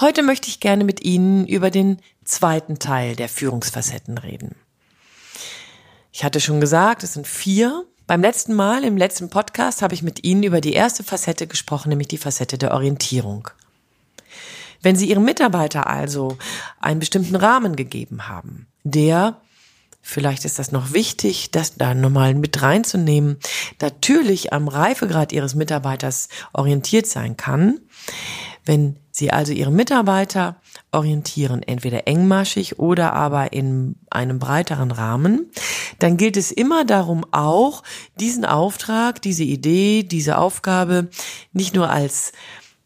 Heute 0.00 0.24
möchte 0.24 0.48
ich 0.48 0.58
gerne 0.58 0.82
mit 0.82 1.04
Ihnen 1.04 1.46
über 1.46 1.70
den 1.70 1.98
zweiten 2.24 2.80
Teil 2.80 3.14
der 3.14 3.28
Führungsfacetten 3.28 4.18
reden. 4.18 4.56
Ich 6.10 6.24
hatte 6.24 6.40
schon 6.40 6.60
gesagt, 6.60 7.04
es 7.04 7.14
sind 7.14 7.28
vier. 7.28 7.84
Beim 8.08 8.20
letzten 8.20 8.54
Mal, 8.54 8.82
im 8.82 8.96
letzten 8.96 9.30
Podcast, 9.30 9.82
habe 9.82 9.94
ich 9.94 10.02
mit 10.02 10.24
Ihnen 10.24 10.42
über 10.42 10.60
die 10.60 10.72
erste 10.72 11.04
Facette 11.04 11.46
gesprochen, 11.46 11.90
nämlich 11.90 12.08
die 12.08 12.18
Facette 12.18 12.58
der 12.58 12.74
Orientierung. 12.74 13.48
Wenn 14.82 14.96
Sie 14.96 15.08
Ihrem 15.08 15.24
Mitarbeiter 15.24 15.86
also 15.86 16.38
einen 16.80 16.98
bestimmten 16.98 17.36
Rahmen 17.36 17.76
gegeben 17.76 18.28
haben, 18.28 18.66
der 18.82 19.40
Vielleicht 20.06 20.44
ist 20.44 20.58
das 20.58 20.70
noch 20.70 20.92
wichtig, 20.92 21.50
das 21.50 21.76
da 21.76 21.94
nochmal 21.94 22.34
mit 22.34 22.60
reinzunehmen. 22.60 23.38
Natürlich 23.80 24.52
am 24.52 24.68
Reifegrad 24.68 25.32
Ihres 25.32 25.54
Mitarbeiters 25.54 26.28
orientiert 26.52 27.06
sein 27.06 27.38
kann. 27.38 27.80
Wenn 28.64 28.96
Sie 29.10 29.30
also 29.30 29.52
Ihre 29.52 29.70
Mitarbeiter 29.70 30.56
orientieren, 30.90 31.62
entweder 31.62 32.08
engmaschig 32.08 32.78
oder 32.78 33.12
aber 33.12 33.52
in 33.52 33.96
einem 34.10 34.38
breiteren 34.38 34.90
Rahmen, 34.90 35.50
dann 35.98 36.16
gilt 36.16 36.36
es 36.36 36.50
immer 36.50 36.84
darum 36.84 37.24
auch, 37.30 37.82
diesen 38.18 38.44
Auftrag, 38.44 39.22
diese 39.22 39.44
Idee, 39.44 40.02
diese 40.02 40.38
Aufgabe 40.38 41.10
nicht 41.52 41.74
nur 41.74 41.90
als 41.90 42.32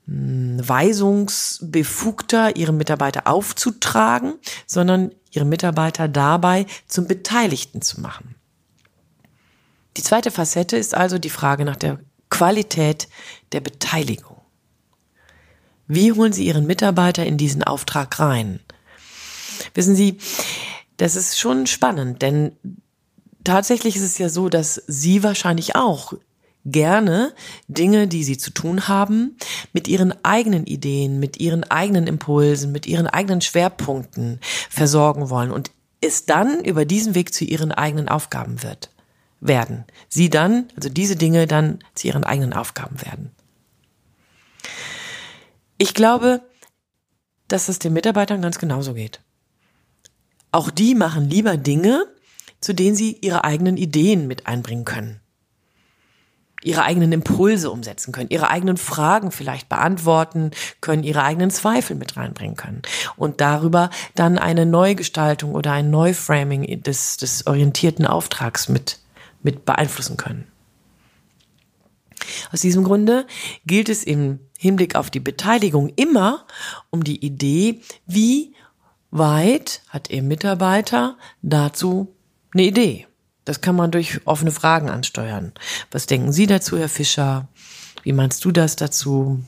hm, 0.07 0.61
Weisungsbefugter 0.67 2.57
Ihre 2.57 2.73
Mitarbeiter 2.73 3.27
aufzutragen, 3.27 4.35
sondern 4.67 5.13
Ihre 5.31 5.45
Mitarbeiter 5.45 6.09
dabei 6.09 6.67
zum 6.87 7.07
Beteiligten 7.07 7.83
zu 7.83 8.01
machen. 8.01 8.35
Die 9.97 10.03
zweite 10.03 10.31
Facette 10.31 10.77
ist 10.77 10.95
also 10.95 11.19
die 11.19 11.31
Frage 11.31 11.65
nach 11.65 11.77
der 11.77 11.99
Qualität 12.31 13.09
der 13.53 13.61
Beteiligung. 13.61 14.38
Wie 15.89 16.13
holen 16.13 16.35
Sie 16.35 16.47
Ihren 16.47 16.67
Mitarbeiter 16.67 17.25
in 17.25 17.39
diesen 17.39 17.65
Auftrag 17.65 18.21
rein? 18.21 18.61
Wissen 19.75 19.97
Sie, 19.97 20.19
das 20.99 21.17
ist 21.17 21.39
schon 21.39 21.67
spannend, 21.67 22.21
denn 22.21 22.53
tatsächlich 23.43 23.97
ist 23.97 24.03
es 24.03 24.19
ja 24.19 24.29
so, 24.29 24.51
dass 24.51 24.83
Sie 24.87 25.23
wahrscheinlich 25.23 25.77
auch 25.77 26.13
gerne 26.67 27.33
Dinge, 27.69 28.07
die 28.07 28.23
Sie 28.23 28.37
zu 28.37 28.51
tun 28.51 28.87
haben, 28.89 29.37
mit 29.73 29.89
Ihren 29.89 30.13
eigenen 30.25 30.67
Ideen, 30.67 31.21
mit 31.21 31.41
Ihren 31.41 31.65
eigenen 31.65 32.07
Impulsen, 32.07 32.71
mit 32.71 32.87
Ihren 32.87 33.07
eigenen 33.07 33.41
Schwerpunkten 33.41 34.41
versorgen 34.69 35.31
wollen 35.31 35.51
und 35.51 35.71
es 36.03 36.27
dann 36.27 36.63
über 36.63 36.85
diesen 36.85 37.15
Weg 37.15 37.33
zu 37.33 37.45
Ihren 37.45 37.73
eigenen 37.73 38.11
Aufgaben 38.11 38.63
wird, 38.63 38.91
werden. 39.41 39.85
Sie 40.11 40.29
dann, 40.29 40.69
also 40.77 40.91
diese 40.91 41.17
Dinge 41.17 41.47
dann 41.47 41.79
zu 41.95 42.09
Ihren 42.09 42.25
eigenen 42.25 42.53
Aufgaben 42.53 43.01
werden. 43.01 43.31
Ich 45.79 45.95
glaube, 45.95 46.43
dass 47.47 47.69
es 47.69 47.79
den 47.79 47.93
Mitarbeitern 47.93 48.43
ganz 48.43 48.59
genauso 48.59 48.95
geht. 48.95 49.21
Auch 50.51 50.71
die 50.71 50.95
machen 50.95 51.31
lieber 51.31 51.57
Dinge, 51.57 52.07
zu 52.61 52.75
denen 52.75 52.97
sie 52.97 53.17
ihre 53.21 53.45
eigenen 53.45 53.77
Ideen 53.77 54.27
mit 54.27 54.49
einbringen 54.49 54.85
können. 54.85 55.21
Ihre 56.65 56.83
eigenen 56.83 57.13
Impulse 57.13 57.71
umsetzen 57.71 58.11
können, 58.11 58.31
ihre 58.31 58.51
eigenen 58.51 58.77
Fragen 58.77 59.31
vielleicht 59.31 59.69
beantworten 59.69 60.51
können, 60.81 61.05
ihre 61.05 61.23
eigenen 61.23 61.51
Zweifel 61.53 61.95
mit 61.95 62.17
reinbringen 62.17 62.57
können 62.57 62.83
und 63.15 63.41
darüber 63.41 63.91
dann 64.17 64.39
eine 64.39 64.67
Neugestaltung 64.67 65.55
oder 65.55 65.71
ein 65.71 65.91
Neuframing 65.91 66.83
des, 66.83 67.17
des 67.19 67.47
orientierten 67.47 68.05
Auftrags 68.05 68.69
mit, 68.69 68.99
mit 69.45 69.65
beeinflussen 69.65 70.17
können. 70.17 70.49
Aus 72.53 72.61
diesem 72.61 72.85
Grunde 72.85 73.27
gilt 73.67 73.89
es 73.89 74.05
im 74.05 74.41
Hinblick 74.59 74.95
auf 74.95 75.11
die 75.11 75.21
Beteiligung 75.21 75.91
immer 75.97 76.47
um 76.91 77.05
die 77.05 77.25
Idee, 77.25 77.81
wie 78.07 78.55
weit 79.11 79.83
hat 79.89 80.11
Ihr 80.11 80.23
Mitarbeiter 80.23 81.17
dazu 81.43 82.15
eine 82.53 82.65
Idee. 82.65 83.07
Das 83.45 83.61
kann 83.61 83.77
man 83.77 83.91
durch 83.91 84.21
offene 84.27 84.51
Fragen 84.51 84.91
ansteuern. 84.91 85.53
Was 85.91 86.07
denken 86.07 86.33
Sie 86.33 86.47
dazu, 86.47 86.77
Herr 86.77 86.89
Fischer? 86.89 87.49
Wie 88.03 88.13
meinst 88.13 88.45
du 88.45 88.53
das 88.53 88.77
dazu? 88.77 89.43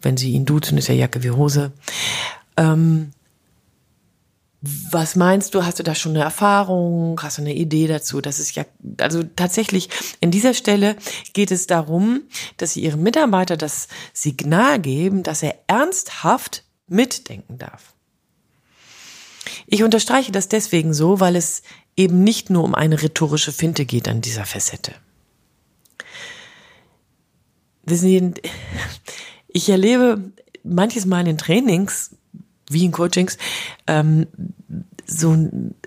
Wenn 0.00 0.16
Sie 0.16 0.32
ihn 0.32 0.46
duzen, 0.46 0.78
ist 0.78 0.88
ja 0.88 0.94
Jacke 0.94 1.22
wie 1.22 1.30
Hose. 1.30 1.72
Ähm, 2.56 3.10
was 4.90 5.16
meinst 5.16 5.54
du? 5.54 5.64
Hast 5.64 5.78
du 5.78 5.82
da 5.82 5.94
schon 5.94 6.12
eine 6.12 6.24
Erfahrung? 6.24 7.20
Hast 7.22 7.38
du 7.38 7.42
eine 7.42 7.54
Idee 7.54 7.86
dazu? 7.86 8.20
Das 8.20 8.38
ist 8.38 8.54
ja, 8.54 8.64
also 8.98 9.22
tatsächlich, 9.22 9.88
in 10.20 10.30
dieser 10.30 10.54
Stelle 10.54 10.96
geht 11.32 11.50
es 11.50 11.66
darum, 11.66 12.22
dass 12.56 12.72
sie 12.72 12.82
ihrem 12.82 13.02
Mitarbeiter 13.02 13.56
das 13.56 13.88
Signal 14.12 14.78
geben, 14.80 15.22
dass 15.22 15.42
er 15.42 15.56
ernsthaft 15.66 16.64
mitdenken 16.86 17.58
darf. 17.58 17.94
Ich 19.66 19.82
unterstreiche 19.82 20.32
das 20.32 20.48
deswegen 20.48 20.94
so, 20.94 21.20
weil 21.20 21.36
es 21.36 21.62
eben 21.96 22.22
nicht 22.22 22.50
nur 22.50 22.64
um 22.64 22.74
eine 22.74 23.02
rhetorische 23.02 23.52
Finte 23.52 23.84
geht 23.84 24.08
an 24.08 24.20
dieser 24.20 24.44
Facette. 24.44 24.92
Wissen 27.84 28.08
Sie, 28.08 28.42
ich 29.48 29.68
erlebe 29.68 30.32
manches 30.64 31.06
Mal 31.06 31.26
in 31.28 31.38
Trainings, 31.38 32.15
wie 32.70 32.84
in 32.84 32.92
Coachings, 32.92 33.38
ähm, 33.86 34.26
so, 35.06 35.36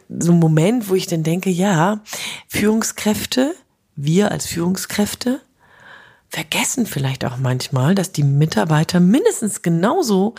so 0.10 0.32
ein 0.32 0.40
Moment, 0.40 0.90
wo 0.90 0.96
ich 0.96 1.08
dann 1.08 1.24
denke, 1.24 1.50
ja, 1.50 2.02
Führungskräfte, 2.48 3.54
wir 3.96 4.32
als 4.32 4.46
Führungskräfte, 4.46 5.42
vergessen 6.30 6.86
vielleicht 6.86 7.26
auch 7.26 7.38
manchmal, 7.38 7.96
dass 7.96 8.12
die 8.12 8.24
Mitarbeiter 8.24 9.00
mindestens 9.00 9.62
genauso 9.62 10.36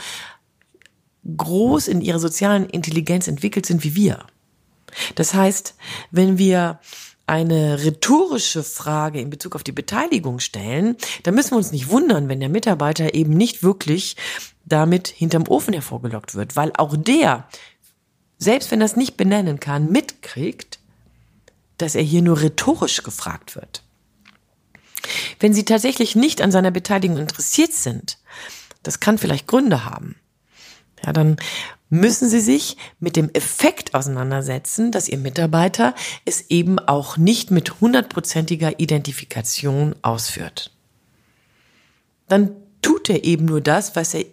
groß 1.37 1.89
in 1.89 2.01
ihrer 2.01 2.19
sozialen 2.19 2.67
Intelligenz 2.67 3.29
entwickelt 3.29 3.67
sind 3.67 3.85
wie 3.85 3.95
wir. 3.95 4.25
Das 5.15 5.35
heißt, 5.35 5.75
wenn 6.11 6.39
wir 6.39 6.81
eine 7.27 7.85
rhetorische 7.85 8.65
Frage 8.65 9.21
in 9.21 9.31
Bezug 9.31 9.55
auf 9.55 9.63
die 9.63 9.73
Beteiligung 9.73 10.41
stellen, 10.41 10.97
dann 11.23 11.35
müssen 11.35 11.53
wir 11.53 11.59
uns 11.59 11.71
nicht 11.71 11.89
wundern, 11.89 12.29
wenn 12.29 12.41
der 12.41 12.49
Mitarbeiter 12.49 13.15
eben 13.15 13.35
nicht 13.35 13.63
wirklich 13.63 14.17
damit 14.73 15.09
hinterm 15.09 15.47
Ofen 15.49 15.75
hervorgelockt 15.75 16.35
wird, 16.35 16.57
weil 16.57 16.73
auch 16.77 16.97
der, 16.97 17.47
selbst 18.39 18.71
wenn 18.71 18.81
er 18.81 18.87
es 18.87 18.97
nicht 18.97 19.17
benennen 19.17 19.61
kann, 19.61 19.91
mitkriegt, 19.91 20.79
dass 21.79 21.95
er 21.95 22.03
hier 22.03 22.23
nur 22.23 22.41
rhetorisch 22.41 23.03
gefragt 23.03 23.57
wird. 23.57 23.83
Wenn 25.39 25.55
Sie 25.55 25.65
tatsächlich 25.65 26.15
nicht 26.15 26.43
an 26.43 26.53
seiner 26.53 26.71
Beteiligung 26.71 27.19
interessiert 27.19 27.73
sind, 27.73 28.19
das 28.83 29.01
kann 29.01 29.19
vielleicht 29.19 29.47
Gründe 29.47 29.85
haben. 29.85 30.17
Ja, 31.05 31.13
dann 31.13 31.37
müssen 31.89 32.29
Sie 32.29 32.41
sich 32.41 32.77
mit 33.01 33.17
dem 33.17 33.31
Effekt 33.31 33.95
auseinandersetzen, 33.95 34.93
dass 34.93 35.09
Ihr 35.09 35.19
Mitarbeiter 35.19 35.95
es 36.25 36.51
eben 36.51 36.79
auch 36.79 37.17
nicht 37.17 37.51
mit 37.51 37.81
hundertprozentiger 37.81 38.79
Identifikation 38.79 39.97
ausführt. 40.03 40.71
Dann 42.29 42.55
tut 42.83 43.11
er 43.11 43.25
eben 43.25 43.47
nur 43.47 43.61
das, 43.61 43.97
was 43.97 44.15
er 44.15 44.25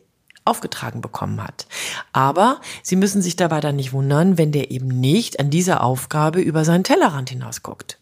aufgetragen 0.48 1.02
bekommen 1.02 1.44
hat. 1.44 1.68
Aber 2.14 2.62
Sie 2.84 2.96
müssen 2.96 3.22
sich 3.22 3.36
dabei 3.36 3.60
dann 3.60 3.76
nicht 3.76 3.94
wundern, 3.94 4.38
wenn 4.38 4.52
der 4.52 4.72
eben 4.72 4.88
nicht 4.88 5.40
an 5.40 5.50
dieser 5.50 5.84
Aufgabe 5.84 6.40
über 6.42 6.66
seinen 6.66 6.84
Tellerrand 6.84 7.30
hinausguckt. 7.30 8.00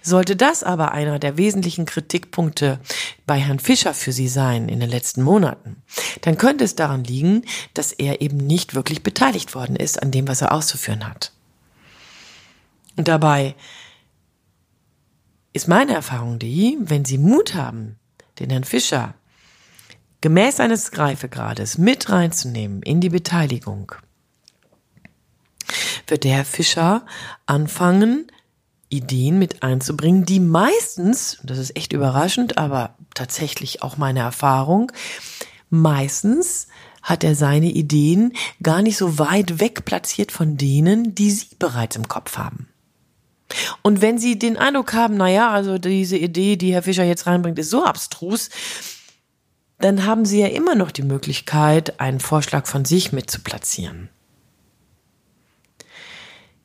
Sollte 0.00 0.36
das 0.36 0.62
aber 0.62 0.92
einer 0.92 1.18
der 1.18 1.36
wesentlichen 1.36 1.86
Kritikpunkte 1.86 2.78
bei 3.26 3.38
Herrn 3.38 3.58
Fischer 3.58 3.94
für 3.94 4.12
Sie 4.12 4.28
sein 4.28 4.68
in 4.68 4.80
den 4.80 4.88
letzten 4.88 5.22
Monaten, 5.22 5.82
dann 6.22 6.38
könnte 6.38 6.64
es 6.64 6.76
daran 6.76 7.04
liegen, 7.04 7.42
dass 7.74 7.92
er 7.92 8.20
eben 8.20 8.36
nicht 8.36 8.74
wirklich 8.74 9.02
beteiligt 9.02 9.54
worden 9.54 9.76
ist 9.76 10.00
an 10.02 10.12
dem, 10.12 10.28
was 10.28 10.40
er 10.40 10.52
auszuführen 10.52 11.06
hat. 11.06 11.32
Und 12.96 13.08
dabei 13.08 13.54
ist 15.52 15.68
meine 15.68 15.94
Erfahrung 15.94 16.38
die, 16.38 16.78
wenn 16.80 17.04
Sie 17.04 17.18
Mut 17.18 17.54
haben, 17.54 17.98
den 18.38 18.50
Herrn 18.50 18.64
Fischer 18.64 19.14
gemäß 20.20 20.60
eines 20.60 20.96
Reifegrades 20.96 21.78
mit 21.78 22.10
reinzunehmen 22.10 22.82
in 22.82 23.00
die 23.00 23.10
Beteiligung, 23.10 23.92
wird 26.06 26.24
der 26.24 26.36
Herr 26.36 26.44
Fischer 26.44 27.04
anfangen, 27.46 28.30
Ideen 28.88 29.38
mit 29.38 29.62
einzubringen, 29.62 30.24
die 30.24 30.40
meistens, 30.40 31.38
das 31.42 31.58
ist 31.58 31.76
echt 31.76 31.92
überraschend, 31.92 32.56
aber 32.56 32.94
tatsächlich 33.14 33.82
auch 33.82 33.96
meine 33.96 34.20
Erfahrung, 34.20 34.92
meistens 35.70 36.68
hat 37.02 37.24
er 37.24 37.34
seine 37.34 37.70
Ideen 37.70 38.32
gar 38.62 38.82
nicht 38.82 38.96
so 38.96 39.18
weit 39.18 39.60
weg 39.60 39.84
platziert 39.84 40.32
von 40.32 40.56
denen, 40.56 41.14
die 41.14 41.30
Sie 41.30 41.46
bereits 41.58 41.96
im 41.96 42.08
Kopf 42.08 42.36
haben. 42.36 42.68
Und 43.82 44.00
wenn 44.00 44.18
Sie 44.18 44.38
den 44.38 44.56
Eindruck 44.56 44.92
haben, 44.92 45.16
na 45.16 45.28
ja, 45.28 45.50
also 45.50 45.78
diese 45.78 46.16
Idee, 46.16 46.56
die 46.56 46.72
Herr 46.72 46.82
Fischer 46.82 47.04
jetzt 47.04 47.26
reinbringt, 47.26 47.58
ist 47.58 47.70
so 47.70 47.84
abstrus, 47.84 48.50
dann 49.78 50.06
haben 50.06 50.24
Sie 50.24 50.40
ja 50.40 50.48
immer 50.48 50.74
noch 50.74 50.90
die 50.90 51.02
Möglichkeit, 51.02 52.00
einen 52.00 52.20
Vorschlag 52.20 52.66
von 52.66 52.84
sich 52.84 53.12
mit 53.12 53.30
zu 53.30 53.40
platzieren. 53.40 54.08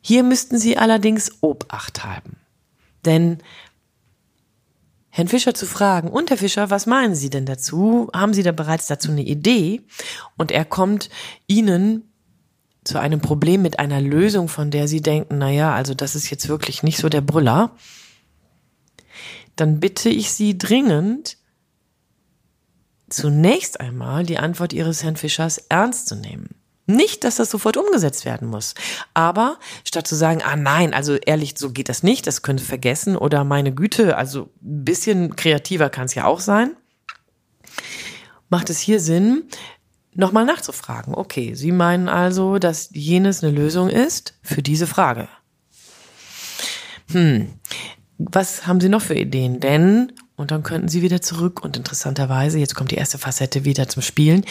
Hier 0.00 0.22
müssten 0.22 0.58
Sie 0.58 0.76
allerdings 0.76 1.42
Obacht 1.42 2.04
haben. 2.04 2.36
Denn 3.04 3.38
Herrn 5.10 5.28
Fischer 5.28 5.52
zu 5.52 5.66
fragen, 5.66 6.08
und 6.08 6.30
Herr 6.30 6.38
Fischer, 6.38 6.70
was 6.70 6.86
meinen 6.86 7.14
Sie 7.14 7.28
denn 7.28 7.44
dazu? 7.44 8.08
Haben 8.14 8.32
Sie 8.32 8.42
da 8.42 8.52
bereits 8.52 8.86
dazu 8.86 9.10
eine 9.10 9.22
Idee? 9.22 9.82
Und 10.38 10.50
er 10.50 10.64
kommt 10.64 11.10
Ihnen 11.46 12.10
zu 12.82 12.98
einem 12.98 13.20
Problem 13.20 13.62
mit 13.62 13.78
einer 13.78 14.00
Lösung, 14.00 14.48
von 14.48 14.70
der 14.70 14.88
Sie 14.88 15.02
denken, 15.02 15.38
na 15.38 15.50
ja, 15.50 15.74
also 15.74 15.94
das 15.94 16.14
ist 16.14 16.30
jetzt 16.30 16.48
wirklich 16.48 16.82
nicht 16.82 16.98
so 16.98 17.08
der 17.08 17.20
Brüller. 17.20 17.76
Dann 19.54 19.80
bitte 19.80 20.08
ich 20.08 20.32
Sie 20.32 20.56
dringend, 20.56 21.36
zunächst 23.12 23.80
einmal 23.80 24.24
die 24.24 24.38
Antwort 24.38 24.72
Ihres 24.72 25.02
Herrn 25.02 25.16
Fischers 25.16 25.58
ernst 25.68 26.08
zu 26.08 26.16
nehmen. 26.16 26.50
Nicht, 26.86 27.24
dass 27.24 27.36
das 27.36 27.50
sofort 27.50 27.76
umgesetzt 27.76 28.24
werden 28.24 28.48
muss. 28.48 28.74
Aber 29.14 29.58
statt 29.84 30.06
zu 30.06 30.16
sagen, 30.16 30.42
ah 30.42 30.56
nein, 30.56 30.94
also 30.94 31.14
ehrlich, 31.14 31.54
so 31.56 31.70
geht 31.70 31.88
das 31.88 32.02
nicht, 32.02 32.26
das 32.26 32.42
können 32.42 32.58
Sie 32.58 32.64
vergessen 32.64 33.16
oder 33.16 33.44
meine 33.44 33.72
Güte, 33.72 34.16
also 34.16 34.50
ein 34.62 34.84
bisschen 34.84 35.36
kreativer 35.36 35.90
kann 35.90 36.06
es 36.06 36.14
ja 36.14 36.24
auch 36.24 36.40
sein, 36.40 36.76
macht 38.48 38.68
es 38.68 38.80
hier 38.80 39.00
Sinn, 39.00 39.44
nochmal 40.14 40.44
nachzufragen. 40.44 41.14
Okay, 41.14 41.54
Sie 41.54 41.72
meinen 41.72 42.08
also, 42.08 42.58
dass 42.58 42.90
jenes 42.92 43.42
eine 43.42 43.52
Lösung 43.52 43.88
ist 43.88 44.34
für 44.42 44.62
diese 44.62 44.86
Frage. 44.86 45.28
Hm, 47.12 47.48
was 48.18 48.66
haben 48.66 48.80
Sie 48.80 48.88
noch 48.88 49.02
für 49.02 49.14
Ideen? 49.14 49.60
Denn, 49.60 50.12
und 50.42 50.50
dann 50.50 50.62
könnten 50.62 50.88
Sie 50.88 51.00
wieder 51.00 51.22
zurück 51.22 51.64
und 51.64 51.76
interessanterweise, 51.76 52.58
jetzt 52.58 52.74
kommt 52.74 52.90
die 52.90 52.96
erste 52.96 53.16
Facette 53.16 53.64
wieder 53.64 53.88
zum 53.88 54.02
Spielen, 54.02 54.44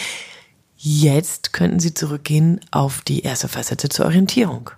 Jetzt 0.83 1.53
könnten 1.53 1.79
Sie 1.79 1.93
zurückgehen 1.93 2.59
auf 2.71 3.01
die 3.01 3.21
erste 3.21 3.47
Facette 3.47 3.87
zur 3.87 4.07
Orientierung 4.07 4.71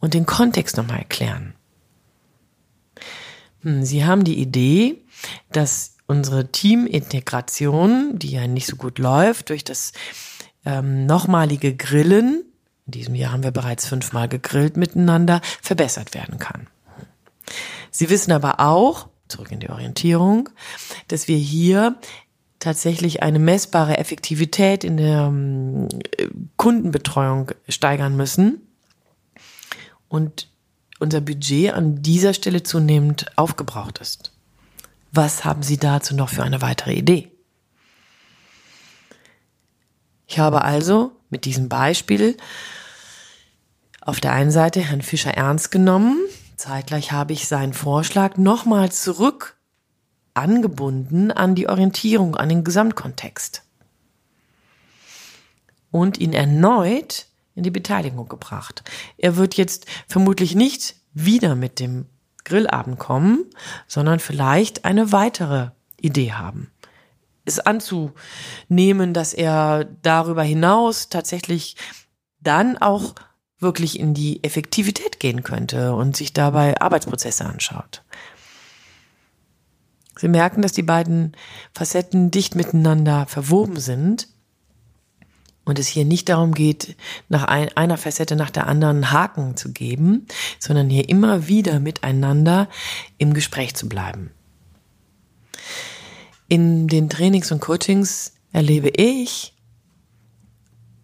und 0.00 0.12
den 0.12 0.26
Kontext 0.26 0.76
nochmal 0.76 0.98
erklären. 0.98 1.54
Hm, 3.60 3.84
Sie 3.84 4.04
haben 4.04 4.24
die 4.24 4.40
Idee, 4.40 5.04
dass 5.52 5.94
unsere 6.08 6.50
Teamintegration, 6.50 8.18
die 8.18 8.32
ja 8.32 8.48
nicht 8.48 8.66
so 8.66 8.74
gut 8.74 8.98
läuft, 8.98 9.50
durch 9.50 9.62
das 9.62 9.92
ähm, 10.64 11.06
nochmalige 11.06 11.76
Grillen, 11.76 12.42
in 12.86 12.90
diesem 12.90 13.14
Jahr 13.14 13.30
haben 13.30 13.44
wir 13.44 13.52
bereits 13.52 13.86
fünfmal 13.86 14.28
gegrillt 14.28 14.76
miteinander, 14.76 15.42
verbessert 15.62 16.14
werden 16.14 16.40
kann. 16.40 16.66
Sie 17.92 18.10
wissen 18.10 18.32
aber 18.32 18.58
auch, 18.58 19.08
zurück 19.28 19.50
in 19.50 19.60
die 19.60 19.70
Orientierung, 19.70 20.48
dass 21.08 21.28
wir 21.28 21.36
hier 21.36 21.98
tatsächlich 22.58 23.22
eine 23.22 23.38
messbare 23.38 23.98
Effektivität 23.98 24.84
in 24.84 24.96
der 24.96 25.26
ähm, 25.26 25.88
Kundenbetreuung 26.56 27.50
steigern 27.68 28.16
müssen 28.16 28.62
und 30.08 30.48
unser 30.98 31.20
Budget 31.20 31.72
an 31.74 32.02
dieser 32.02 32.32
Stelle 32.32 32.62
zunehmend 32.62 33.26
aufgebraucht 33.36 33.98
ist. 33.98 34.32
Was 35.12 35.44
haben 35.44 35.62
Sie 35.62 35.76
dazu 35.76 36.14
noch 36.14 36.30
für 36.30 36.42
eine 36.42 36.62
weitere 36.62 36.94
Idee? 36.94 37.30
Ich 40.26 40.38
habe 40.38 40.62
also 40.62 41.12
mit 41.30 41.44
diesem 41.44 41.68
Beispiel 41.68 42.36
auf 44.00 44.20
der 44.20 44.32
einen 44.32 44.50
Seite 44.50 44.80
Herrn 44.80 45.02
Fischer 45.02 45.32
ernst 45.32 45.70
genommen, 45.70 46.18
zeitgleich 46.56 47.12
habe 47.12 47.32
ich 47.32 47.48
seinen 47.48 47.74
Vorschlag 47.74 48.36
nochmal 48.36 48.92
zurück 48.92 49.56
angebunden 50.34 51.30
an 51.30 51.54
die 51.54 51.68
Orientierung, 51.68 52.36
an 52.36 52.48
den 52.48 52.64
Gesamtkontext. 52.64 53.62
Und 55.90 56.18
ihn 56.18 56.32
erneut 56.32 57.26
in 57.54 57.62
die 57.62 57.70
Beteiligung 57.70 58.28
gebracht. 58.28 58.82
Er 59.16 59.36
wird 59.36 59.54
jetzt 59.54 59.86
vermutlich 60.08 60.54
nicht 60.56 60.96
wieder 61.12 61.54
mit 61.54 61.78
dem 61.78 62.06
Grillabend 62.44 62.98
kommen, 62.98 63.46
sondern 63.86 64.18
vielleicht 64.18 64.84
eine 64.84 65.12
weitere 65.12 65.70
Idee 66.00 66.32
haben. 66.32 66.70
Es 67.44 67.60
anzunehmen, 67.60 69.14
dass 69.14 69.34
er 69.34 69.84
darüber 70.02 70.42
hinaus 70.42 71.08
tatsächlich 71.08 71.76
dann 72.40 72.76
auch 72.76 73.14
wirklich 73.58 73.98
in 73.98 74.14
die 74.14 74.42
Effektivität 74.42 75.20
gehen 75.20 75.42
könnte 75.42 75.94
und 75.94 76.16
sich 76.16 76.32
dabei 76.32 76.80
Arbeitsprozesse 76.80 77.44
anschaut. 77.44 78.02
Sie 80.16 80.28
merken, 80.28 80.62
dass 80.62 80.72
die 80.72 80.82
beiden 80.82 81.36
Facetten 81.74 82.30
dicht 82.30 82.54
miteinander 82.54 83.26
verwoben 83.26 83.80
sind 83.80 84.28
und 85.64 85.78
es 85.78 85.88
hier 85.88 86.04
nicht 86.04 86.28
darum 86.28 86.52
geht, 86.52 86.96
nach 87.28 87.44
einer 87.44 87.96
Facette 87.96 88.36
nach 88.36 88.50
der 88.50 88.66
anderen 88.66 89.10
Haken 89.10 89.56
zu 89.56 89.72
geben, 89.72 90.26
sondern 90.58 90.90
hier 90.90 91.08
immer 91.08 91.48
wieder 91.48 91.80
miteinander 91.80 92.68
im 93.18 93.34
Gespräch 93.34 93.74
zu 93.74 93.88
bleiben. 93.88 94.30
In 96.48 96.86
den 96.86 97.08
Trainings 97.08 97.50
und 97.50 97.60
Coachings 97.60 98.34
erlebe 98.52 98.90
ich, 98.90 99.53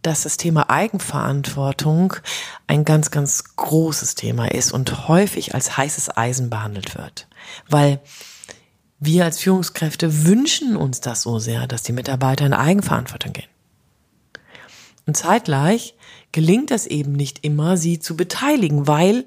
dass 0.03 0.23
das 0.23 0.37
Thema 0.37 0.71
Eigenverantwortung 0.71 2.15
ein 2.67 2.85
ganz, 2.85 3.11
ganz 3.11 3.57
großes 3.57 4.15
Thema 4.15 4.51
ist 4.51 4.73
und 4.73 5.09
häufig 5.09 5.55
als 5.55 5.77
heißes 5.77 6.17
Eisen 6.17 6.51
behandelt 6.51 6.97
wird. 6.97 7.29
Weil 7.69 8.01
wir 8.99 9.25
als 9.25 9.41
Führungskräfte 9.41 10.25
wünschen 10.25 10.77
uns 10.77 11.01
das 11.01 11.23
so 11.23 11.39
sehr, 11.39 11.67
dass 11.67 11.83
die 11.83 11.93
Mitarbeiter 11.93 12.47
in 12.47 12.53
Eigenverantwortung 12.53 13.33
gehen. 13.33 13.49
Und 15.07 15.17
zeitgleich 15.17 15.95
gelingt 16.33 16.71
es 16.71 16.87
eben 16.87 17.13
nicht 17.13 17.45
immer, 17.45 17.77
sie 17.77 17.99
zu 17.99 18.17
beteiligen, 18.17 18.87
weil 18.87 19.25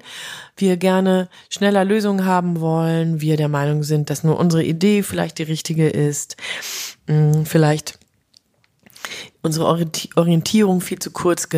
wir 0.56 0.76
gerne 0.76 1.28
schneller 1.50 1.84
Lösungen 1.84 2.24
haben 2.24 2.60
wollen, 2.60 3.20
wir 3.20 3.36
der 3.36 3.48
Meinung 3.48 3.82
sind, 3.82 4.08
dass 4.08 4.24
nur 4.24 4.38
unsere 4.38 4.64
Idee 4.64 5.02
vielleicht 5.02 5.38
die 5.38 5.42
richtige 5.42 5.88
ist, 5.88 6.36
hm, 7.06 7.44
vielleicht 7.44 7.98
unsere 9.42 9.66
Orientierung 9.66 10.80
viel 10.80 10.98
zu 10.98 11.10
kurz 11.10 11.48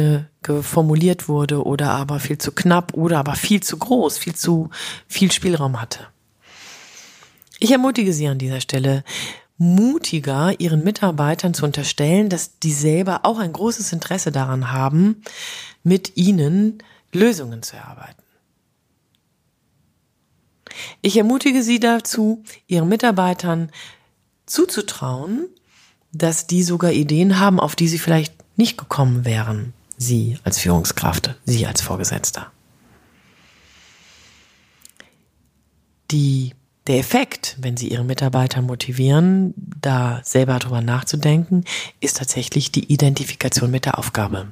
formuliert 0.62 1.29
wurde 1.29 1.65
oder 1.65 1.91
aber 1.91 2.21
viel 2.21 2.38
zu 2.38 2.53
knapp 2.53 2.95
oder 2.95 3.19
aber 3.19 3.35
viel 3.35 3.62
zu 3.62 3.76
groß, 3.76 4.19
viel 4.19 4.35
zu 4.35 4.71
viel 5.07 5.33
Spielraum 5.33 5.81
hatte. 5.81 6.00
Ich 7.59 7.71
ermutige 7.71 8.12
Sie 8.12 8.26
an 8.29 8.38
dieser 8.38 8.61
Stelle, 8.61 9.05
mutiger 9.59 10.61
Ihren 10.61 10.85
Mitarbeitern 10.85 11.55
zu 11.55 11.65
unterstellen, 11.65 12.29
dass 12.29 12.59
die 12.59 12.73
selber 12.73 13.21
auch 13.25 13.38
ein 13.38 13.53
großes 13.53 13.93
Interesse 13.93 14.31
daran 14.31 14.73
haben, 14.73 15.23
mit 15.83 16.17
Ihnen 16.17 16.83
Lösungen 17.12 17.62
zu 17.62 17.76
erarbeiten. 17.76 18.23
Ich 21.00 21.17
ermutige 21.17 21.62
Sie 21.62 21.81
dazu, 21.81 22.43
Ihren 22.67 22.88
Mitarbeitern 22.88 23.71
zuzutrauen, 24.45 25.49
dass 26.18 26.46
die 26.46 26.62
sogar 26.62 26.92
Ideen 26.92 27.38
haben, 27.38 27.61
auf 27.61 27.76
die 27.76 27.88
Sie 27.88 27.99
vielleicht 27.99 28.35
nicht 28.56 28.78
gekommen 28.78 29.25
wären, 29.25 29.73
Sie 29.96 30.38
als 30.44 30.58
Führungskraft, 30.58 31.35
Sie 31.44 31.66
als 31.66 31.80
Vorgesetzter. 31.80 32.50
Die 36.11 36.52
der 36.87 36.99
Effekt, 36.99 37.56
wenn 37.58 37.76
Sie 37.76 37.88
Ihre 37.88 38.04
Mitarbeiter 38.04 38.62
motivieren, 38.62 39.54
da 39.56 40.20
selber 40.23 40.58
drüber 40.58 40.80
nachzudenken, 40.80 41.64
ist 42.00 42.18
tatsächlich 42.18 42.70
die 42.70 42.92
Identifikation 42.92 43.70
mit 43.70 43.87
der 43.87 43.99
Aufgabe. 43.99 44.46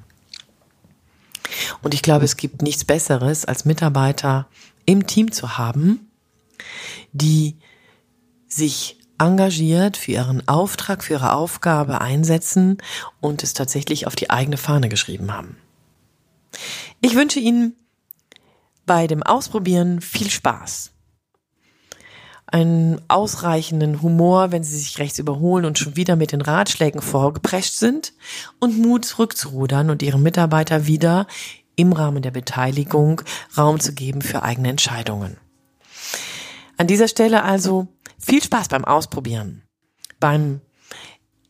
Und 1.83 1.95
ich 1.95 2.03
glaube, 2.03 2.25
es 2.25 2.37
gibt 2.37 2.63
nichts 2.63 2.85
Besseres, 2.85 3.45
als 3.45 3.65
Mitarbeiter 3.65 4.49
im 4.85 5.07
Team 5.07 5.31
zu 5.31 5.57
haben, 5.59 6.11
die 7.13 7.57
sich 8.49 8.99
engagiert 9.25 9.97
für 9.97 10.13
ihren 10.13 10.47
Auftrag, 10.49 11.03
für 11.05 11.15
ihre 11.15 11.33
Aufgabe 11.33 12.01
einsetzen 12.01 12.79
und 13.21 13.43
es 13.43 13.55
tatsächlich 13.55 14.07
auf 14.07 14.17
die 14.17 14.31
eigene 14.31 14.57
Fahne 14.57 14.89
geschrieben 14.89 15.33
haben. 15.33 15.57
Ich 17.01 17.15
wünsche 17.15 17.41
Ihnen 17.41 17.75
bei 18.87 19.07
dem 19.07 19.23
Ausprobieren 19.23 20.01
viel 20.01 20.31
Spaß 20.31 20.95
einen 22.55 23.01
ausreichenden 23.09 24.01
Humor, 24.01 24.53
wenn 24.53 24.63
sie 24.63 24.79
sich 24.79 25.01
rechts 25.01 25.19
überholen 25.19 25.65
und 25.65 25.77
schon 25.77 25.97
wieder 25.97 26.15
mit 26.15 26.31
den 26.31 26.41
Ratschlägen 26.41 27.03
vorgeprescht 27.03 27.75
sind 27.75 28.13
und 28.61 28.79
Mut 28.79 29.05
zurückzurudern 29.05 29.91
und 29.91 30.03
ihren 30.03 30.23
Mitarbeiter 30.23 30.87
wieder 30.87 31.27
im 31.75 31.93
Rahmen 31.93 32.23
der 32.23 32.31
Beteiligung 32.31 33.23
Raum 33.59 33.81
zu 33.81 33.93
geben 33.93 34.23
für 34.23 34.45
eigene 34.45 34.69
Entscheidungen. 34.69 35.37
An 36.77 36.87
dieser 36.87 37.09
Stelle 37.09 37.43
also 37.43 37.89
viel 38.19 38.43
Spaß 38.43 38.69
beim 38.69 38.85
Ausprobieren, 38.85 39.63
beim 40.21 40.61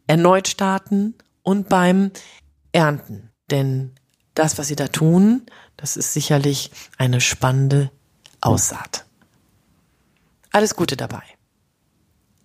erneut 0.07 0.49
starten 0.49 1.15
und 1.43 1.69
beim 1.69 2.11
Ernten. 2.73 3.31
Denn 3.51 3.95
das, 4.35 4.59
was 4.59 4.69
Sie 4.69 4.77
da 4.77 4.89
tun, 4.89 5.47
das 5.77 5.97
ist 5.97 6.13
sicherlich 6.13 6.71
eine 6.99 7.21
spannende 7.21 7.91
Aussaat. 8.41 9.07
Alles 10.53 10.77
Gute 10.77 10.97
dabei. 10.97 11.23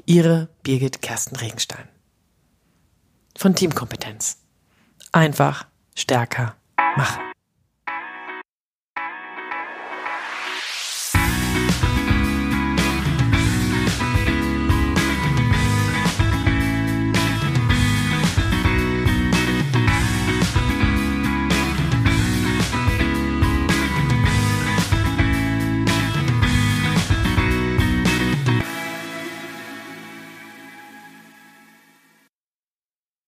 Ihre 0.05 0.49
Birgit 0.63 1.01
Kersten 1.01 1.35
Regenstein. 1.35 1.87
Von 3.37 3.55
Teamkompetenz. 3.55 4.37
Einfach 5.11 5.67
stärker 5.95 6.55
machen. 6.97 7.28